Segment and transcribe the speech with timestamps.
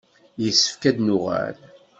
[0.43, 1.57] Yessefk ad d-nuɣal.